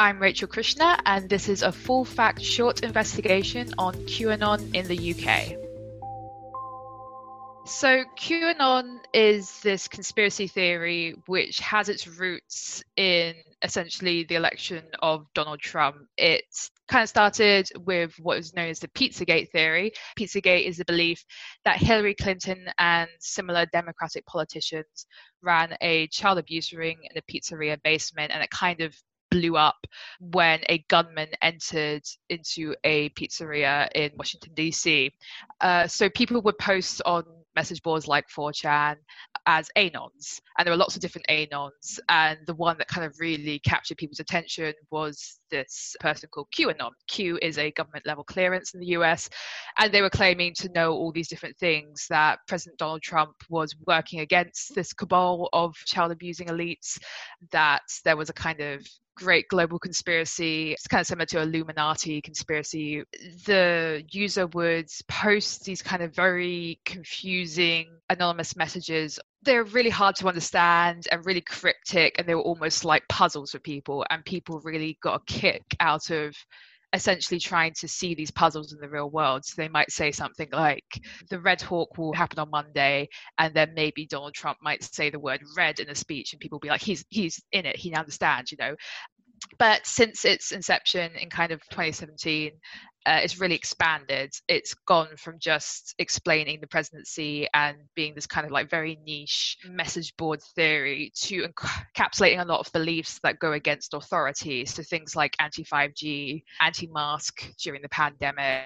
[0.00, 5.12] I'm Rachel Krishna, and this is a full fact short investigation on QAnon in the
[5.12, 5.58] UK.
[7.66, 15.26] So, QAnon is this conspiracy theory which has its roots in essentially the election of
[15.34, 15.96] Donald Trump.
[16.16, 16.44] It
[16.88, 19.92] kind of started with what is known as the Pizzagate theory.
[20.18, 21.22] Pizzagate is the belief
[21.66, 25.04] that Hillary Clinton and similar Democratic politicians
[25.42, 28.94] ran a child abuse ring in a pizzeria basement, and it kind of
[29.30, 29.86] blew up
[30.20, 35.12] when a gunman entered into a pizzeria in Washington, D.C.
[35.60, 37.24] Uh, so people would post on
[37.56, 38.96] message boards like 4chan
[39.46, 43.14] as anons and there were lots of different anons and the one that kind of
[43.18, 48.74] really captured people's attention was this person called qanon q is a government level clearance
[48.74, 49.28] in the us
[49.78, 53.74] and they were claiming to know all these different things that president donald trump was
[53.86, 56.98] working against this cabal of child abusing elites
[57.50, 58.86] that there was a kind of
[59.20, 60.72] great global conspiracy.
[60.72, 63.02] It's kind of similar to Illuminati conspiracy.
[63.44, 69.20] The user would post these kind of very confusing anonymous messages.
[69.42, 73.58] They're really hard to understand and really cryptic, and they were almost like puzzles for
[73.58, 74.06] people.
[74.08, 76.34] And people really got a kick out of
[76.92, 79.44] essentially trying to see these puzzles in the real world.
[79.44, 80.84] So they might say something like,
[81.28, 85.20] the Red Hawk will happen on Monday, and then maybe Donald Trump might say the
[85.20, 87.94] word red in a speech, and people will be like, he's he's in it, he
[87.94, 88.74] understands, you know.
[89.58, 92.52] But since its inception in kind of 2017,
[93.06, 94.30] uh, it's really expanded.
[94.46, 99.56] It's gone from just explaining the presidency and being this kind of like very niche
[99.66, 104.66] message board theory to encapsulating a lot of beliefs that go against authority.
[104.66, 108.64] So things like anti 5G, anti mask during the pandemic,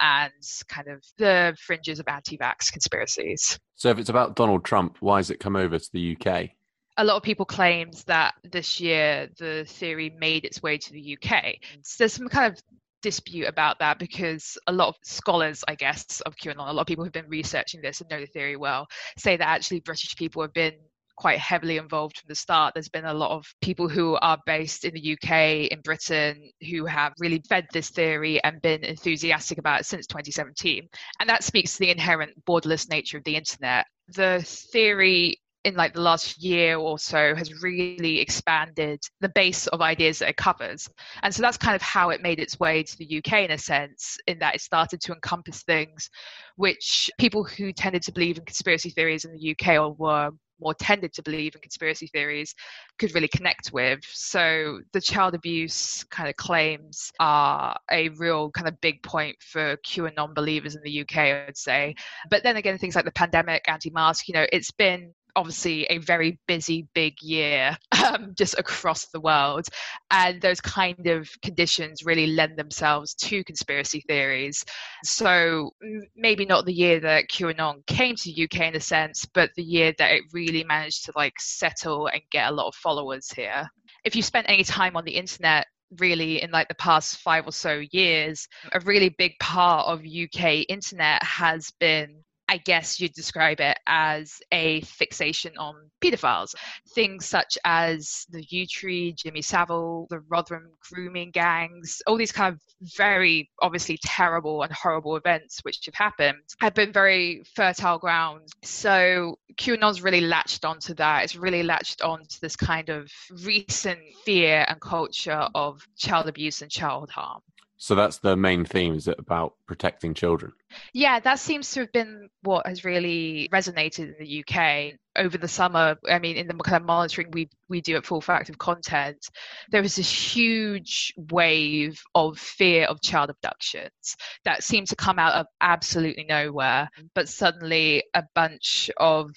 [0.00, 0.32] and
[0.68, 3.58] kind of the fringes of anti vax conspiracies.
[3.74, 6.50] So if it's about Donald Trump, why has it come over to the UK?
[6.96, 11.16] A lot of people claimed that this year the theory made its way to the
[11.16, 11.30] UK.
[11.30, 11.58] Mm.
[11.82, 12.62] So there's some kind of
[13.02, 16.86] dispute about that because a lot of scholars, I guess, of QAnon, a lot of
[16.86, 18.86] people who've been researching this and know the theory well,
[19.18, 20.74] say that actually British people have been
[21.16, 22.74] quite heavily involved from the start.
[22.74, 26.86] There's been a lot of people who are based in the UK, in Britain, who
[26.86, 30.88] have really fed this theory and been enthusiastic about it since 2017.
[31.20, 33.86] And that speaks to the inherent borderless nature of the internet.
[34.08, 39.80] The theory in like the last year or so has really expanded the base of
[39.80, 40.88] ideas that it covers.
[41.22, 43.58] And so that's kind of how it made its way to the UK in a
[43.58, 46.10] sense, in that it started to encompass things
[46.56, 50.30] which people who tended to believe in conspiracy theories in the UK or were
[50.60, 52.54] more tended to believe in conspiracy theories
[52.98, 54.00] could really connect with.
[54.04, 59.76] So the child abuse kind of claims are a real kind of big point for
[59.78, 61.94] QAnon believers in the UK, I would say.
[62.30, 66.38] But then again, things like the pandemic, anti-mask, you know, it's been obviously a very
[66.46, 69.66] busy, big year um, just across the world.
[70.10, 74.64] And those kind of conditions really lend themselves to conspiracy theories.
[75.04, 75.70] So
[76.16, 79.92] maybe not the year that QAnon came to UK in a sense, but the year
[79.98, 83.68] that it really managed to like settle and get a lot of followers here.
[84.04, 85.66] If you spent any time on the internet,
[85.98, 90.42] really in like the past five or so years a really big part of uk
[90.70, 95.74] internet has been I guess you'd describe it as a fixation on
[96.04, 96.54] paedophiles.
[96.94, 102.60] Things such as the Yewtree, Jimmy Savile, the Rotherham grooming gangs, all these kind of
[102.94, 108.48] very obviously terrible and horrible events which have happened have been very fertile ground.
[108.62, 111.24] So QAnon's really latched onto that.
[111.24, 113.10] It's really latched onto this kind of
[113.44, 117.40] recent fear and culture of child abuse and child harm.
[117.82, 120.52] So that's the main theme, is it about protecting children?
[120.92, 125.48] Yeah, that seems to have been what has really resonated in the UK over the
[125.48, 125.96] summer.
[126.08, 129.26] I mean, in the kind of monitoring we we do at Full Fact of Content,
[129.72, 135.32] there was this huge wave of fear of child abductions that seemed to come out
[135.32, 136.88] of absolutely nowhere.
[137.16, 139.32] But suddenly, a bunch of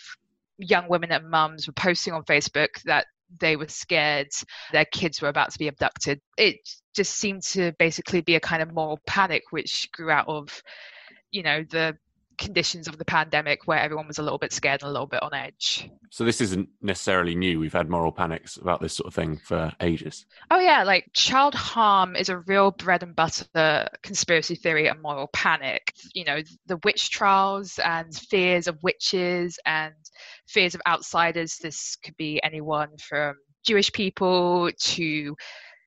[0.59, 3.07] young women and mums were posting on Facebook that
[3.39, 4.27] they were scared
[4.71, 6.21] their kids were about to be abducted.
[6.37, 6.57] It
[6.95, 10.61] just seemed to basically be a kind of moral panic which grew out of,
[11.31, 11.97] you know, the
[12.37, 15.23] conditions of the pandemic where everyone was a little bit scared and a little bit
[15.23, 15.89] on edge.
[16.09, 17.59] So this isn't necessarily new.
[17.59, 20.25] We've had moral panics about this sort of thing for ages.
[20.51, 25.27] Oh yeah, like child harm is a real bread and butter conspiracy theory and moral
[25.27, 25.93] panic.
[26.13, 29.93] You know, the witch trials and fears of witches and
[30.47, 31.57] fears of outsiders.
[31.57, 33.35] This could be anyone from
[33.65, 35.35] Jewish people to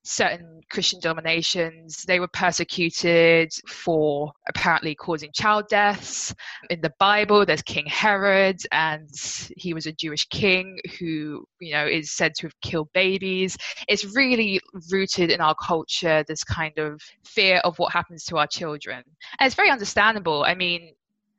[0.08, 2.02] certain Christian denominations.
[2.04, 6.34] They were persecuted for apparently causing child deaths.
[6.70, 9.08] In the Bible, there's King Herod, and
[9.56, 13.56] he was a Jewish king who, you know, is said to have killed babies.
[13.86, 14.60] It's really
[14.90, 19.02] rooted in our culture, this kind of fear of what happens to our children.
[19.38, 20.44] And it's very understandable.
[20.44, 20.94] I mean,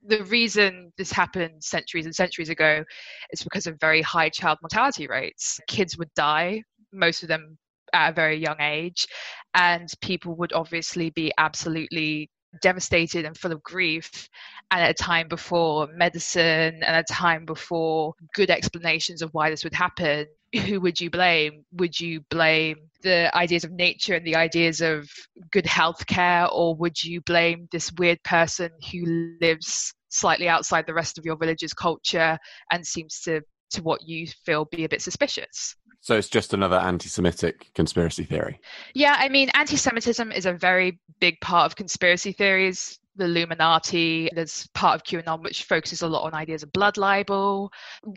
[0.05, 2.83] the reason this happened centuries and centuries ago
[3.31, 5.59] is because of very high child mortality rates.
[5.67, 6.63] Kids would die,
[6.93, 7.57] most of them
[7.93, 9.07] at a very young age,
[9.53, 12.29] and people would obviously be absolutely
[12.61, 14.27] devastated and full of grief
[14.71, 19.63] and at a time before medicine and a time before good explanations of why this
[19.63, 20.25] would happen
[20.65, 21.63] who would you blame?
[21.73, 25.09] Would you blame the ideas of nature and the ideas of
[25.51, 30.93] good health care or would you blame this weird person who lives slightly outside the
[30.93, 32.37] rest of your village's culture
[32.71, 33.41] and seems to
[33.71, 38.59] to what you feel be a bit suspicious so it's just another anti-Semitic conspiracy theory.
[38.93, 42.99] Yeah, I mean, anti-Semitism is a very big part of conspiracy theories.
[43.15, 47.69] The Illuminati, there's part of QAnon which focuses a lot on ideas of blood libel.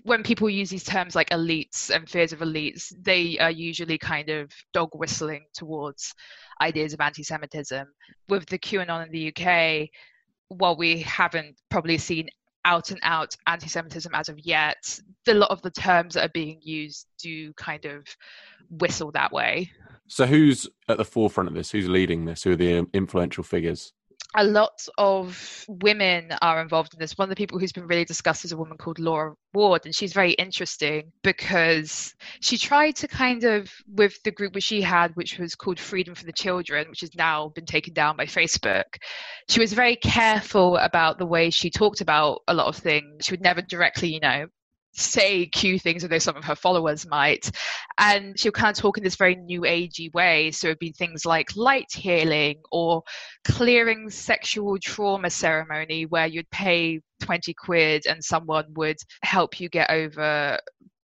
[0.05, 4.29] When people use these terms like elites and fears of elites, they are usually kind
[4.29, 6.15] of dog whistling towards
[6.61, 7.85] ideas of anti-Semitism.
[8.29, 9.89] With the QAnon in the UK,
[10.49, 12.29] while we haven't probably seen
[12.65, 16.33] out and out anti Semitism as of yet, a lot of the terms that are
[16.33, 18.05] being used do kind of
[18.71, 19.71] whistle that way.
[20.09, 21.71] So, who's at the forefront of this?
[21.71, 22.43] Who's leading this?
[22.43, 23.93] Who are the influential figures?
[24.35, 27.19] A lot of women are involved in this.
[27.19, 29.95] One of the people who's been really discussed is a woman called Laura Ward, and
[29.95, 35.15] she's very interesting because she tried to kind of, with the group which she had,
[35.17, 38.85] which was called Freedom for the Children, which has now been taken down by Facebook,
[39.49, 43.27] she was very careful about the way she talked about a lot of things.
[43.27, 44.47] She would never directly, you know,
[44.93, 47.51] say cue things, although some of her followers might.
[47.99, 50.51] And she'll kind of talk in this very new agey way.
[50.51, 53.03] So it'd be things like light healing or
[53.45, 59.91] clearing sexual trauma ceremony where you'd pay 20 quid and someone would help you get
[59.91, 60.59] over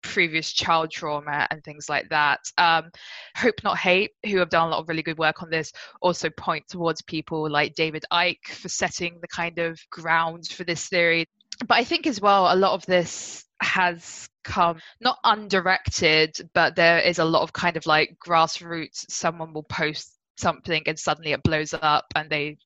[0.06, 2.40] previous child trauma and things like that.
[2.58, 2.90] Um,
[3.36, 6.30] Hope Not Hate, who have done a lot of really good work on this, also
[6.30, 11.26] point towards people like David Icke for setting the kind of ground for this theory.
[11.66, 16.98] But I think as well, a lot of this has come not undirected, but there
[16.98, 19.04] is a lot of kind of like grassroots.
[19.10, 22.58] Someone will post something and suddenly it blows up and they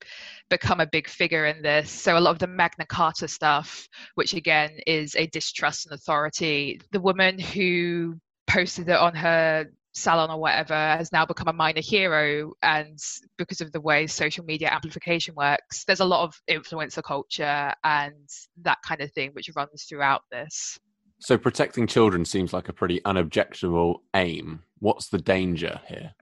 [0.49, 1.91] become a big figure in this.
[1.91, 6.81] So a lot of the Magna Carta stuff, which again is a distrust in authority,
[6.93, 11.81] the woman who posted it on her salon or whatever has now become a minor
[11.81, 12.99] hero and
[13.39, 18.29] because of the way social media amplification works there's a lot of influencer culture and
[18.63, 20.79] that kind of thing which runs throughout this.
[21.19, 24.63] So protecting children seems like a pretty unobjectionable aim.
[24.79, 26.15] What's the danger here?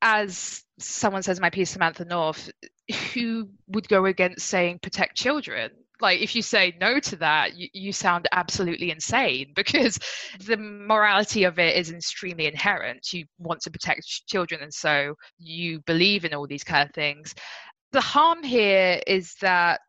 [0.00, 2.50] As someone says in my piece samantha north
[3.12, 5.70] who would go against saying protect children
[6.00, 9.98] like if you say no to that you, you sound absolutely insane because
[10.46, 13.12] the morality of it is extremely inherent.
[13.12, 17.34] You want to protect children and so you believe in all these kind of things.
[17.92, 19.80] The harm here is that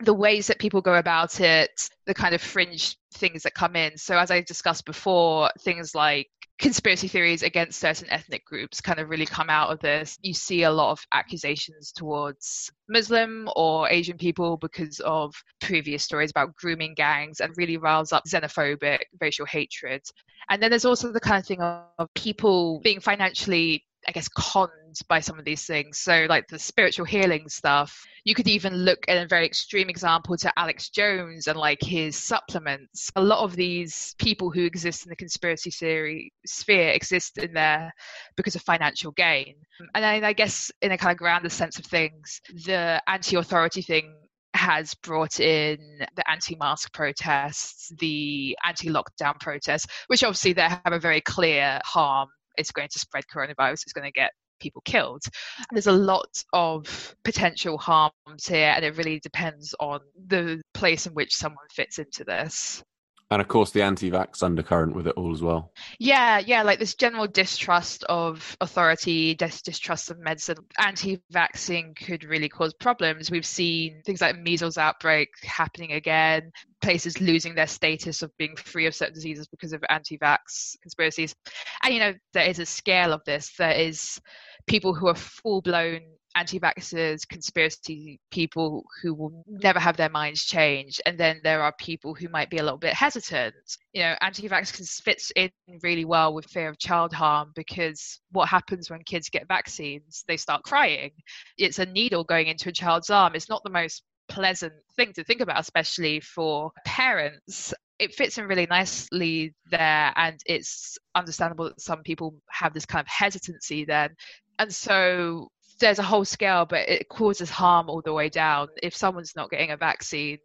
[0.00, 3.96] the ways that people go about it the kind of fringe things that come in.
[3.96, 6.28] So as i discussed before things like
[6.58, 10.18] conspiracy theories against certain ethnic groups kind of really come out of this.
[10.22, 16.30] You see a lot of accusations towards Muslim or Asian people because of previous stories
[16.30, 20.02] about grooming gangs and really riles up xenophobic racial hatred.
[20.48, 24.70] And then there's also the kind of thing of people being financially I guess, conned
[25.02, 25.98] by some of these things.
[25.98, 30.36] So, like the spiritual healing stuff, you could even look at a very extreme example
[30.38, 33.10] to Alex Jones and like his supplements.
[33.16, 37.92] A lot of these people who exist in the conspiracy theory sphere exist in there
[38.36, 39.54] because of financial gain.
[39.94, 44.14] And I guess, in a kind of grander sense of things, the anti authority thing
[44.54, 45.78] has brought in
[46.16, 52.72] the anti-mask protests, the anti-lockdown protests, which obviously they have a very clear harm it's
[52.72, 55.22] going to spread coronavirus, it's going to get people killed.
[55.70, 61.14] There's a lot of potential harms here, and it really depends on the place in
[61.14, 62.82] which someone fits into this.
[63.30, 65.72] And of course, the anti vax undercurrent with it all as well.
[65.98, 70.58] Yeah, yeah, like this general distrust of authority, dis- distrust of medicine.
[70.78, 73.30] Anti vaxxing could really cause problems.
[73.30, 78.86] We've seen things like measles outbreak happening again, places losing their status of being free
[78.86, 81.34] of certain diseases because of anti vax conspiracies.
[81.82, 83.52] And, you know, there is a scale of this.
[83.58, 84.20] There is
[84.68, 86.00] people who are full blown
[86.36, 89.56] anti vaxxers, conspiracy people who will mm-hmm.
[89.62, 91.00] never have their minds changed.
[91.06, 93.54] And then there are people who might be a little bit hesitant.
[93.92, 95.50] You know, anti vaxxers fits in
[95.82, 100.24] really well with fear of child harm because what happens when kids get vaccines?
[100.28, 101.10] They start crying.
[101.58, 103.34] It's a needle going into a child's arm.
[103.34, 107.72] It's not the most pleasant thing to think about, especially for parents.
[107.98, 113.00] It fits in really nicely there, and it's understandable that some people have this kind
[113.00, 114.10] of hesitancy then.
[114.58, 118.68] And so there's a whole scale, but it causes harm all the way down.
[118.82, 120.38] If someone's not getting a vaccine,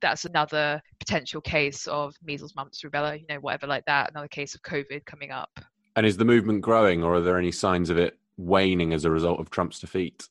[0.00, 4.54] that's another potential case of measles, mumps, rubella, you know, whatever like that, another case
[4.54, 5.60] of COVID coming up.
[5.96, 9.10] And is the movement growing, or are there any signs of it waning as a
[9.10, 10.28] result of Trump's defeat?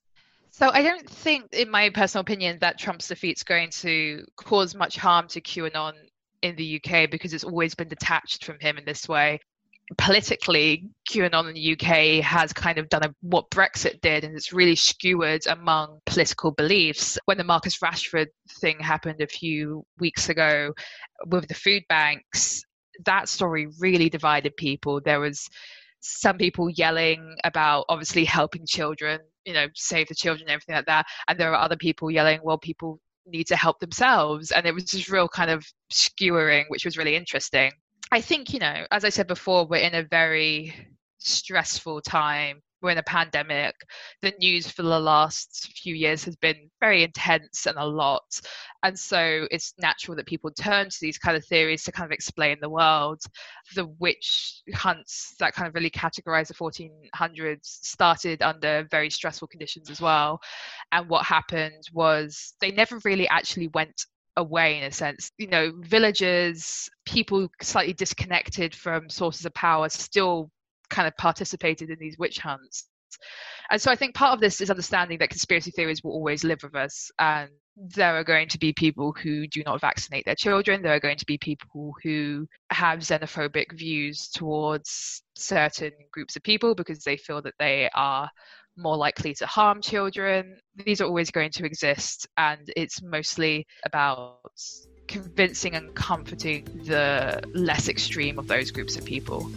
[0.49, 4.73] So I don't think, in my personal opinion, that Trump's defeat is going to cause
[4.75, 5.93] much harm to QAnon
[6.41, 9.39] in the UK because it's always been detached from him in this way.
[9.97, 14.51] Politically, QAnon in the UK has kind of done a, what Brexit did, and it's
[14.51, 17.17] really skewered among political beliefs.
[17.25, 18.27] When the Marcus Rashford
[18.59, 20.73] thing happened a few weeks ago
[21.25, 22.63] with the food banks,
[23.05, 24.99] that story really divided people.
[24.99, 25.47] There was
[26.01, 31.05] some people yelling about obviously helping children, you know, save the children, everything like that.
[31.27, 34.51] And there are other people yelling, well, people need to help themselves.
[34.51, 37.71] And it was just real kind of skewering, which was really interesting.
[38.11, 40.73] I think, you know, as I said before, we're in a very
[41.19, 43.75] stressful time we're in a pandemic.
[44.21, 48.39] The news for the last few years has been very intense and a lot.
[48.83, 52.11] And so it's natural that people turn to these kind of theories to kind of
[52.11, 53.21] explain the world.
[53.75, 59.89] The witch hunts that kind of really categorize the 1400s started under very stressful conditions
[59.89, 60.39] as well.
[60.91, 64.05] And what happened was they never really actually went
[64.37, 65.31] away in a sense.
[65.37, 70.49] You know, villagers, people slightly disconnected from sources of power still
[70.89, 72.87] kind of participated in these witch hunts.
[73.69, 76.59] And so I think part of this is understanding that conspiracy theories will always live
[76.63, 77.11] with us.
[77.19, 80.81] And there are going to be people who do not vaccinate their children.
[80.81, 86.75] There are going to be people who have xenophobic views towards certain groups of people
[86.75, 88.29] because they feel that they are
[88.77, 90.57] more likely to harm children.
[90.85, 92.27] These are always going to exist.
[92.37, 94.39] And it's mostly about
[95.07, 99.49] convincing and comforting the less extreme of those groups of people.